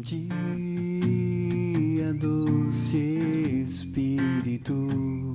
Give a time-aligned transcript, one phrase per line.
[0.00, 0.24] dia,
[2.14, 2.96] doce
[3.62, 5.29] Espírito,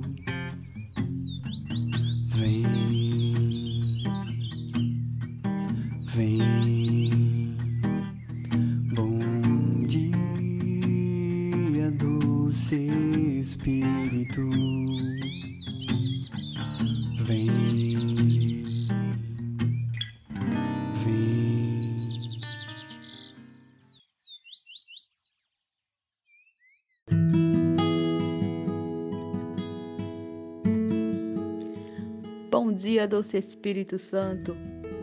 [32.58, 34.56] Bom dia, doce Espírito Santo.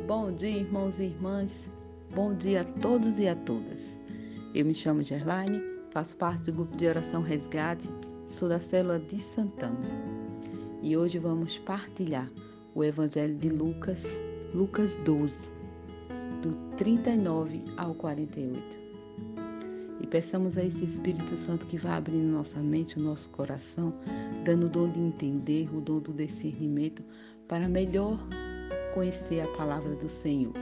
[0.08, 1.70] Bom dia, irmãos e irmãs.
[2.10, 4.00] Bom dia a todos e a todas.
[4.56, 7.88] Eu me chamo Gerlaine, faço parte do grupo de oração Resgate,
[8.28, 9.78] sou da célula de Santana.
[10.82, 12.28] E hoje vamos partilhar
[12.74, 14.20] o Evangelho de Lucas,
[14.56, 15.52] Lucas 12,
[16.42, 18.82] do 39 ao 48.
[20.02, 23.94] E peçamos a esse Espírito Santo que vá abrindo nossa mente, o nosso coração,
[24.44, 27.02] dando o dom de entender, o dom do discernimento,
[27.48, 28.20] para melhor
[28.94, 30.54] conhecer a palavra do Senhor.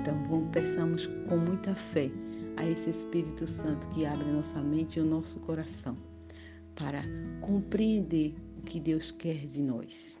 [0.00, 2.10] Então, vamos, peçamos com muita fé
[2.56, 5.96] a esse Espírito Santo que abre nossa mente e o nosso coração,
[6.74, 7.02] para
[7.40, 10.18] compreender o que Deus quer de nós.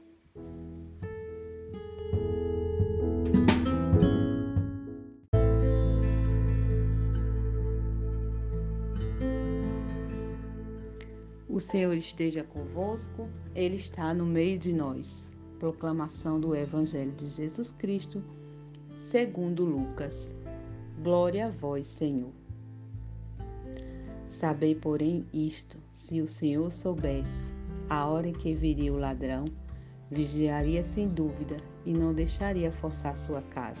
[11.48, 15.30] O Senhor esteja convosco, Ele está no meio de nós.
[15.58, 18.22] Proclamação do Evangelho de Jesus Cristo,
[19.10, 20.34] segundo Lucas.
[21.02, 22.30] Glória a vós, Senhor.
[24.26, 27.54] Sabei, porém, isto: se o Senhor soubesse
[27.88, 29.46] a hora em que viria o ladrão,
[30.10, 33.80] vigiaria sem dúvida e não deixaria forçar sua casa.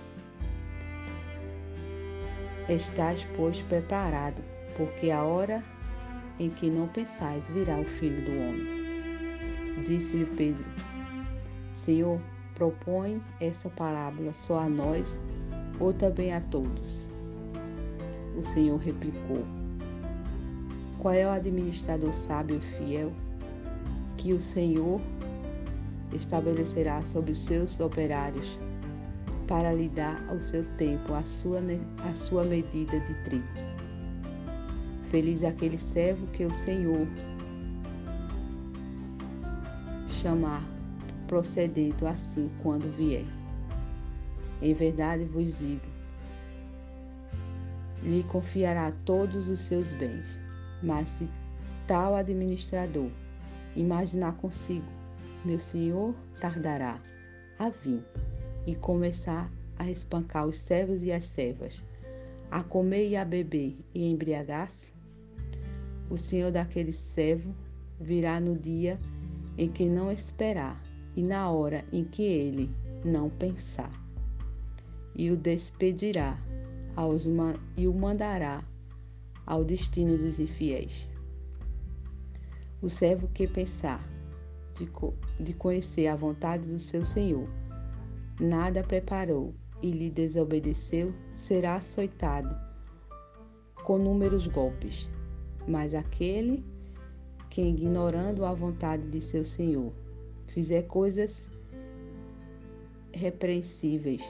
[2.70, 4.42] Estás, pois, preparado,
[4.78, 5.62] porque a hora
[6.38, 9.82] em que não pensais virá o Filho do Homem.
[9.84, 10.64] Disse-lhe Pedro:
[11.86, 12.20] Senhor,
[12.56, 15.20] propõe essa parábola só a nós
[15.78, 16.98] ou também a todos?
[18.36, 19.44] O Senhor replicou:
[20.98, 23.12] Qual é o administrador sábio e fiel
[24.16, 25.00] que o Senhor
[26.12, 28.58] estabelecerá sobre os seus operários
[29.46, 31.60] para lhe dar ao seu tempo a sua,
[32.04, 33.46] a sua medida de trigo?
[35.08, 37.06] Feliz aquele servo que o Senhor
[40.08, 40.75] chamar
[41.26, 43.24] procedendo assim quando vier.
[44.62, 45.86] Em verdade vos digo,
[48.02, 50.24] lhe confiará todos os seus bens.
[50.82, 51.28] Mas se
[51.86, 53.10] tal administrador
[53.74, 54.86] imaginar consigo,
[55.44, 57.00] meu senhor tardará
[57.58, 58.02] a vir
[58.66, 61.80] e começar a espancar os servos e as servas,
[62.50, 64.92] a comer e a beber e embriagar-se,
[66.08, 67.54] o senhor daquele servo
[68.00, 68.98] virá no dia
[69.58, 70.80] em que não esperar
[71.16, 72.70] e na hora em que ele
[73.02, 73.90] não pensar,
[75.14, 76.38] e o despedirá
[76.94, 77.26] aos,
[77.76, 78.62] e o mandará
[79.46, 81.08] ao destino dos infiéis.
[82.82, 84.06] O servo que pensar
[84.74, 84.88] de,
[85.42, 87.48] de conhecer a vontade do seu senhor,
[88.38, 92.54] nada preparou e lhe desobedeceu, será açoitado
[93.84, 95.08] com inúmeros golpes.
[95.66, 96.64] Mas aquele
[97.48, 99.92] que, ignorando a vontade de seu senhor,
[100.56, 101.50] fizer coisas
[103.12, 104.22] repreensíveis,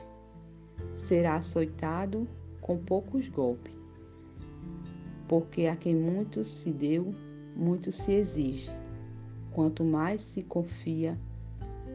[1.06, 2.26] será açoitado
[2.60, 3.72] com poucos golpes.
[5.28, 7.14] Porque a quem muito se deu,
[7.54, 8.68] muito se exige.
[9.52, 11.16] Quanto mais se confia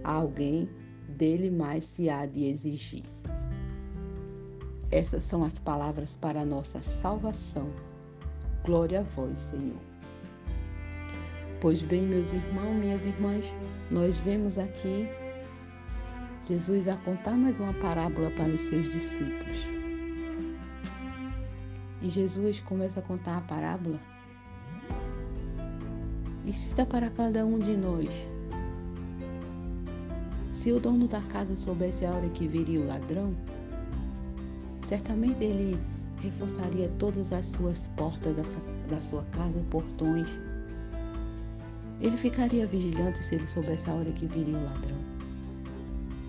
[0.01, 0.69] a alguém,
[1.09, 3.03] dele mais se há de exigir.
[4.89, 7.69] Essas são as palavras para a nossa salvação.
[8.63, 9.90] Glória a vós, Senhor.
[11.61, 13.45] Pois bem, meus irmãos, minhas irmãs,
[13.91, 15.07] nós vemos aqui
[16.47, 19.59] Jesus a contar mais uma parábola para os seus discípulos.
[22.01, 23.99] E Jesus começa a contar a parábola
[26.47, 28.09] e cita para cada um de nós.
[30.51, 33.35] Se o dono da casa soubesse a hora que viria o ladrão,
[34.87, 35.79] certamente ele
[36.23, 38.35] reforçaria todas as suas portas
[38.89, 40.27] da sua casa, portões.
[42.01, 44.97] Ele ficaria vigilante se ele soubesse a hora que viria o ladrão.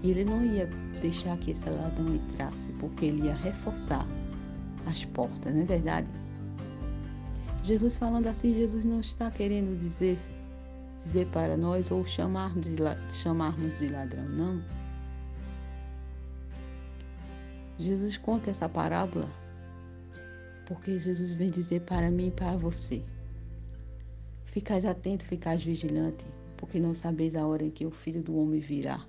[0.02, 0.66] E ele não ia
[1.00, 4.06] deixar que esse ladrão entrasse, porque ele ia reforçar
[4.86, 6.08] as portas, não é verdade?
[7.64, 10.18] Jesus falando assim, Jesus não está querendo dizer
[11.04, 12.76] dizer para nós ou chamarmos de,
[13.12, 14.62] chamarmos de ladrão, não.
[17.78, 19.28] Jesus conta essa parábola
[20.66, 23.02] Porque Jesus vem dizer para mim e para você:
[24.52, 26.26] Ficais atento, ficais vigilante,
[26.58, 29.02] porque não sabeis a hora em que o Filho do Homem virá,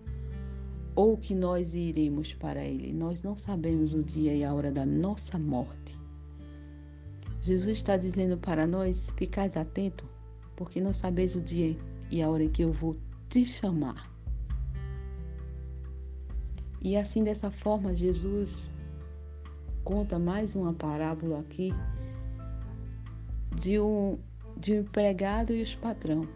[0.96, 2.94] ou que nós iremos para ele.
[2.94, 6.00] Nós não sabemos o dia e a hora da nossa morte.
[7.42, 10.06] Jesus está dizendo para nós: Ficais atento,
[10.56, 11.76] porque não sabeis o dia
[12.10, 12.96] e a hora em que eu vou
[13.28, 14.10] te chamar.
[16.82, 18.72] E assim, dessa forma, Jesus
[19.84, 21.74] conta mais uma parábola aqui
[23.60, 24.18] de um,
[24.58, 26.28] de um empregado e os patrão.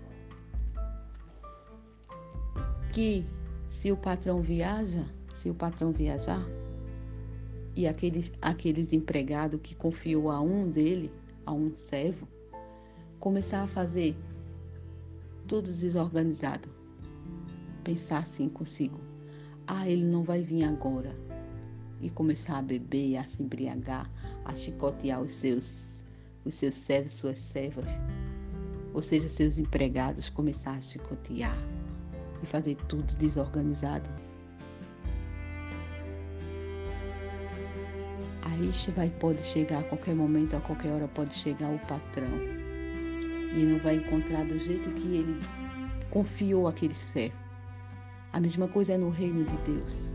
[2.92, 3.26] Que
[3.70, 5.06] se o patrão viaja,
[5.36, 6.44] se o patrão viajar,
[7.76, 11.12] e aqueles, aqueles empregados que confiou a um dele,
[11.46, 12.28] a um servo,
[13.20, 14.16] começar a fazer
[15.48, 16.70] tudo desorganizado.
[17.84, 19.00] Pensar assim consigo
[19.68, 21.14] ah, ele não vai vir agora.
[22.00, 24.10] E começar a beber, a se embriagar,
[24.46, 25.97] a chicotear os seus,
[26.48, 27.86] os seus servos, suas servas,
[28.94, 31.58] ou seja, seus empregados, começar a chicotear
[32.42, 34.10] e fazer tudo desorganizado.
[38.44, 42.28] Aí vai, pode chegar a qualquer momento, a qualquer hora pode chegar o patrão
[43.54, 45.40] e não vai encontrar do jeito que ele
[46.10, 47.36] confiou aquele servo.
[48.32, 50.10] A mesma coisa é no reino de Deus.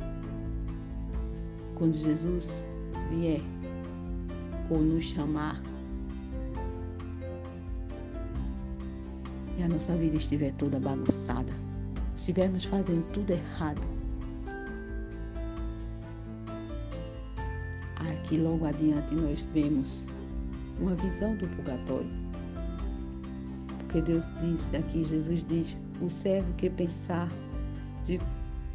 [1.75, 2.67] Quando Jesus
[3.11, 3.41] vier
[4.71, 5.63] ou nos chamar
[9.59, 11.53] e a nossa vida estiver toda bagunçada,
[12.17, 13.81] estivermos fazendo tudo errado,
[17.97, 20.07] aqui logo adiante nós vemos
[20.81, 22.11] uma visão do purgatório.
[23.79, 27.29] Porque Deus disse aqui, Jesus diz, o servo que pensar
[28.05, 28.19] de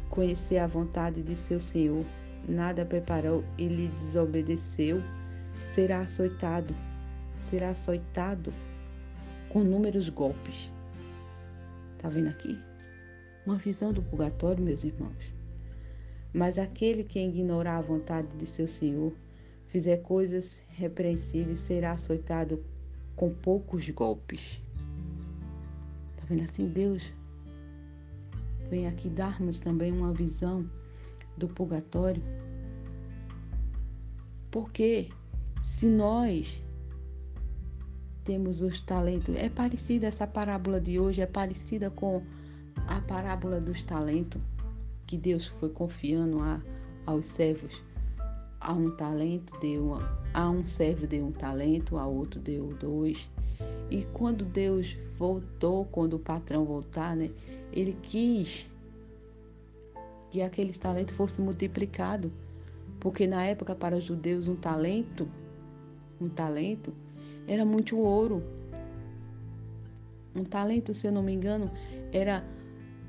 [0.08, 2.04] conhecer a vontade de seu Senhor,
[2.48, 5.02] nada preparou e lhe desobedeceu,
[5.74, 6.74] será açoitado,
[7.50, 8.52] será açoitado
[9.48, 10.70] com inúmeros golpes.
[11.98, 12.58] Tá vendo aqui?
[13.46, 15.32] Uma visão do purgatório, meus irmãos.
[16.32, 19.12] Mas aquele que ignorar a vontade de seu Senhor,
[19.68, 22.62] fizer coisas repreensíveis, será açoitado
[23.16, 24.60] com poucos golpes.
[26.16, 26.68] Tá vendo assim?
[26.68, 27.10] Deus
[28.68, 30.68] vem aqui dar-nos também uma visão
[31.36, 32.22] do purgatório.
[34.50, 35.08] Porque
[35.62, 36.62] se nós
[38.28, 42.22] temos os talentos, é parecida essa parábola de hoje, é parecida com
[42.86, 44.38] a parábola dos talentos
[45.06, 46.60] que Deus foi confiando a,
[47.06, 47.82] aos servos.
[48.60, 49.94] A um talento deu,
[50.34, 53.26] a um servo deu um talento, a outro deu dois.
[53.90, 57.30] E quando Deus voltou, quando o patrão voltar, né,
[57.72, 58.68] ele quis
[60.30, 62.30] que aquele talento fosse multiplicado,
[63.00, 65.26] porque na época para os judeus um talento,
[66.20, 66.92] um talento
[67.48, 68.44] era muito ouro.
[70.36, 71.72] Um talento, se eu não me engano,
[72.12, 72.44] era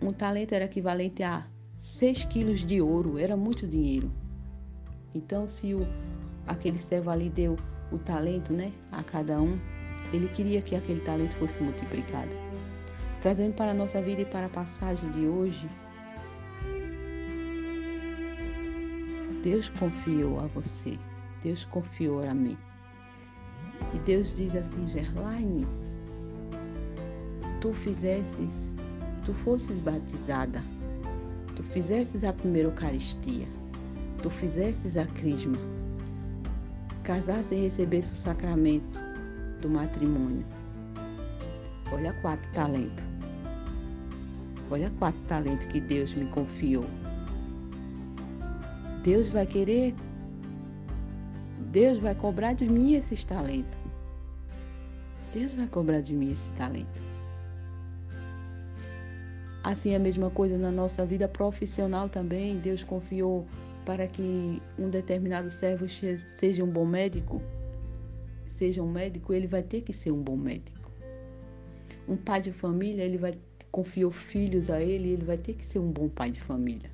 [0.02, 1.46] um talento era equivalente a
[1.80, 4.12] 6 quilos de ouro, era muito dinheiro.
[5.14, 5.86] Então, se o,
[6.48, 7.58] aquele servo ali deu
[7.92, 9.60] o talento né, a cada um,
[10.14, 12.32] ele queria que aquele talento fosse multiplicado.
[13.22, 15.70] Trazendo para a nossa vida e para a passagem de hoje,
[19.44, 20.98] Deus confiou a você,
[21.44, 22.58] Deus confiou a mim.
[23.94, 25.68] E Deus diz assim, Gerlaine,
[27.60, 28.54] tu fizesses,
[29.26, 30.64] tu fosses batizada,
[31.56, 33.48] tu fizesses a primeira Eucaristia,
[34.22, 35.58] tu fizesses a crisma,
[37.04, 39.00] casasse e recebesse o sacramento
[39.62, 40.46] do matrimônio.
[41.92, 43.04] Olha quatro talentos.
[44.70, 46.86] Olha quatro talentos que Deus me confiou.
[49.04, 49.96] Deus vai querer,
[51.72, 53.79] Deus vai cobrar de mim esses talentos.
[55.34, 57.02] Deus vai cobrar de mim esse talento.
[59.64, 62.58] Assim, a mesma coisa na nossa vida profissional também.
[62.58, 63.46] Deus confiou
[63.86, 65.86] para que um determinado servo
[66.38, 67.42] seja um bom médico.
[68.48, 70.92] Seja um médico, ele vai ter que ser um bom médico.
[72.08, 73.38] Um pai de família, ele vai
[73.72, 76.90] confiou filhos a ele, ele vai ter que ser um bom pai de família.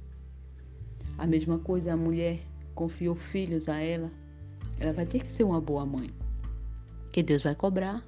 [1.18, 2.40] A mesma coisa, a mulher
[2.74, 4.12] confiou filhos a ela,
[4.80, 6.10] ela vai ter que ser uma boa mãe.
[7.12, 8.06] Que Deus vai cobrar.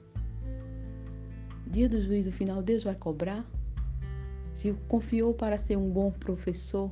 [1.70, 3.46] Dia do juízo final, Deus vai cobrar.
[4.56, 6.90] Se confiou para ser um bom professor,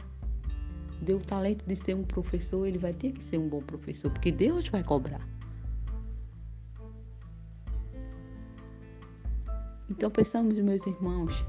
[1.01, 4.11] deu o talento de ser um professor, ele vai ter que ser um bom professor,
[4.11, 5.25] porque Deus vai cobrar.
[9.89, 11.45] Então pensamos, meus irmãos,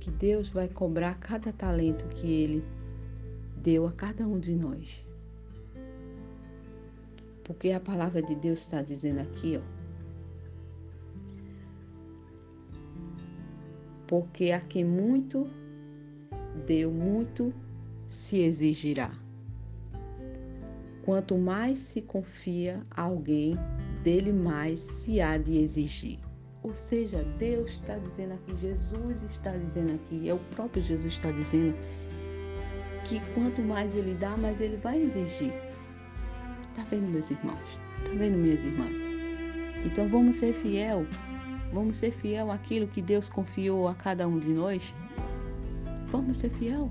[0.00, 2.64] que Deus vai cobrar cada talento que ele
[3.56, 5.04] deu a cada um de nós.
[7.42, 9.73] Porque a palavra de Deus está dizendo aqui, ó.
[14.06, 15.48] Porque a quem muito
[16.66, 17.52] deu, muito
[18.06, 19.10] se exigirá.
[21.04, 23.54] Quanto mais se confia a alguém,
[24.02, 26.18] dele mais se há de exigir.
[26.62, 31.30] Ou seja, Deus está dizendo aqui, Jesus está dizendo aqui, é o próprio Jesus está
[31.30, 31.76] dizendo
[33.04, 35.52] que quanto mais ele dá, mais ele vai exigir.
[36.74, 37.78] Tá vendo, meus irmãos?
[38.04, 38.96] Tá vendo, minhas irmãs?
[39.84, 41.06] Então vamos ser fiel.
[41.72, 44.94] Vamos ser fiel àquilo que Deus confiou a cada um de nós.
[46.06, 46.90] Vamos ser fiel.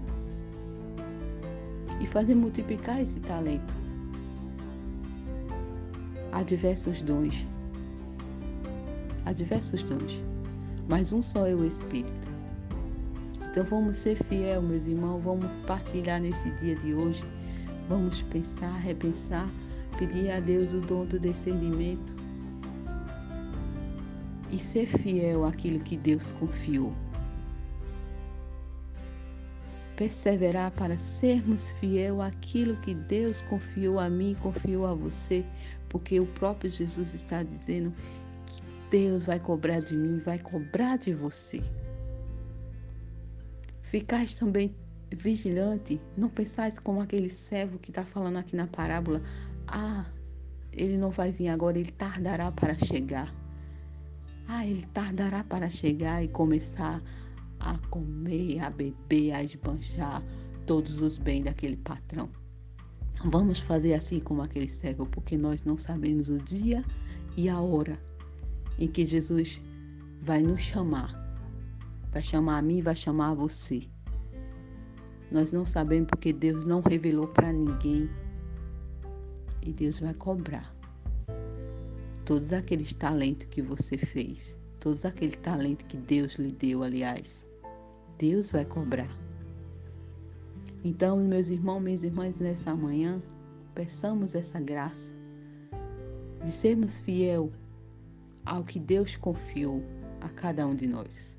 [2.00, 3.74] E fazer multiplicar esse talento.
[6.32, 7.46] Há diversos dons.
[9.26, 10.20] Há diversos dons.
[10.90, 12.12] Mas um só é o Espírito.
[13.52, 17.24] Então vamos ser fiel, meus irmãos, vamos partilhar nesse dia de hoje.
[17.88, 19.48] Vamos pensar, repensar
[19.98, 22.13] pedir a Deus o dom do discernimento
[24.54, 26.94] e ser fiel àquilo que Deus confiou.
[29.98, 35.44] Perseverar para sermos fiel àquilo que Deus confiou a mim, confiou a você,
[35.90, 37.92] porque o próprio Jesus está dizendo
[38.46, 41.60] que Deus vai cobrar de mim, vai cobrar de você.
[43.82, 44.76] Ficais também
[45.12, 49.20] vigilante, não pensais como aquele servo que está falando aqui na parábola,
[49.68, 50.06] ah,
[50.72, 53.43] ele não vai vir agora, ele tardará para chegar.
[54.48, 57.02] Ah, ele tardará para chegar e começar
[57.60, 60.22] a comer, a beber, a esbanjar
[60.66, 62.30] todos os bens daquele patrão.
[63.26, 66.84] Vamos fazer assim como aquele cego, porque nós não sabemos o dia
[67.38, 67.98] e a hora
[68.78, 69.62] em que Jesus
[70.22, 71.22] vai nos chamar.
[72.12, 73.88] Vai chamar a mim, vai chamar a você.
[75.32, 78.10] Nós não sabemos porque Deus não revelou para ninguém
[79.62, 80.73] e Deus vai cobrar
[82.26, 87.48] todos aqueles talentos que você fez, todos aquele talento que Deus lhe deu, aliás.
[88.18, 89.14] Deus vai cobrar.
[90.84, 93.22] Então, meus irmãos, minhas irmãs, nessa manhã,
[93.74, 95.12] peçamos essa graça
[96.44, 97.52] de sermos fiel
[98.46, 99.82] ao que Deus confiou
[100.22, 101.34] a cada um de nós.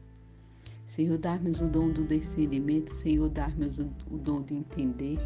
[0.86, 5.18] Senhor, dar-nos o dom do discernimento, Senhor, dar-nos o, o dom de entender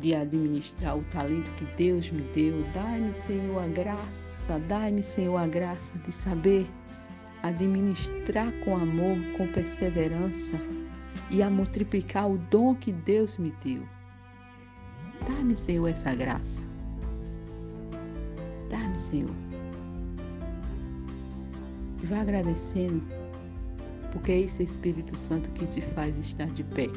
[0.00, 2.64] de administrar o talento que Deus me deu.
[2.72, 6.66] Dai-me, Senhor, a graça, dai-me, Senhor, a graça de saber
[7.42, 10.60] administrar com amor, com perseverança
[11.30, 13.82] e a multiplicar o dom que Deus me deu.
[15.26, 16.62] Dá-me, Senhor, essa graça.
[18.70, 19.34] Dá-me, Senhor.
[22.02, 23.02] E vá agradecendo,
[24.12, 26.88] porque é esse Espírito Santo que te faz estar de pé.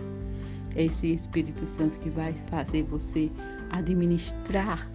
[0.79, 3.29] É esse Espírito Santo que vai fazer você
[3.69, 4.89] administrar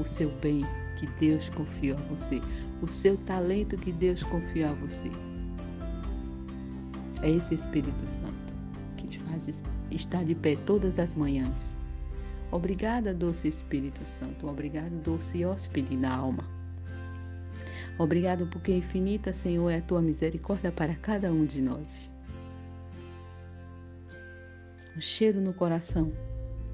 [0.00, 0.64] o seu bem
[0.98, 2.40] que Deus confiou a você,
[2.80, 5.10] o seu talento que Deus confiou a você.
[7.20, 8.54] É esse Espírito Santo
[8.96, 11.76] que te faz estar de pé todas as manhãs.
[12.50, 14.48] Obrigada, doce Espírito Santo.
[14.48, 16.44] Obrigado, doce hóspede na alma.
[17.98, 22.10] Obrigado porque infinita, Senhor, é a tua misericórdia para cada um de nós
[24.96, 26.12] um cheiro no coração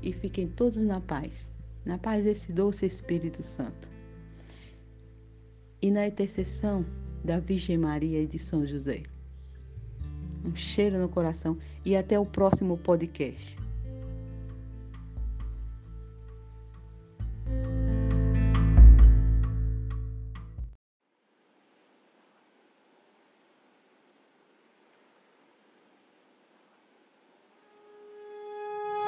[0.02, 1.50] e fiquem todos na paz,
[1.84, 3.88] na paz desse doce Espírito Santo.
[5.80, 6.84] E na intercessão
[7.24, 9.02] da Virgem Maria e de São José.
[10.44, 13.56] Um cheiro no coração e até o próximo podcast.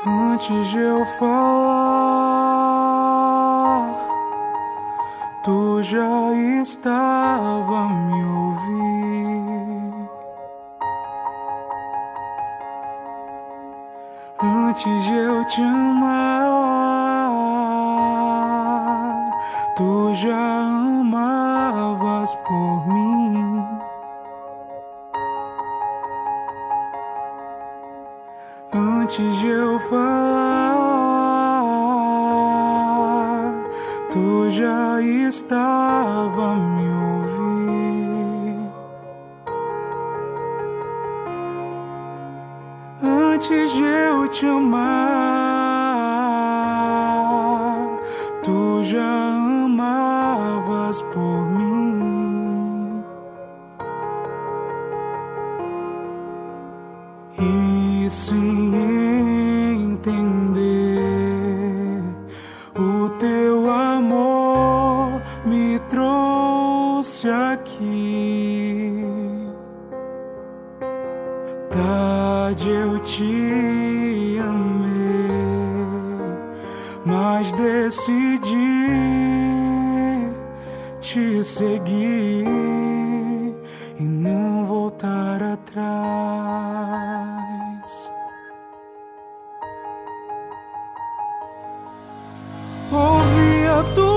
[0.07, 1.61] Antes de eu falar,
[5.45, 10.09] tu já estava me ouvir.
[14.42, 16.49] Antes de eu te amar,
[19.76, 23.66] tu já amavas por mim.
[28.73, 29.69] Antes de eu
[34.11, 38.71] tu já estava me ouvir.
[43.02, 45.00] Antes de eu te amar,
[71.71, 75.40] Tarde eu te amei,
[77.05, 78.71] mas decidi
[81.00, 82.47] te seguir
[83.99, 85.90] e não voltar atrás.
[92.93, 94.10] Ouvi a tua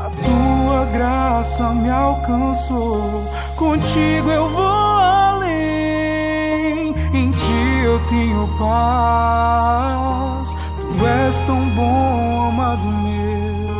[0.00, 3.24] a tua graça me alcançou.
[3.56, 10.54] Contigo eu vou além, em ti eu tenho paz.
[10.80, 13.74] Tu és tão bom, amado meu,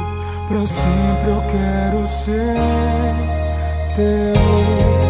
[0.48, 2.56] para sempre eu quero ser
[3.96, 5.09] teu.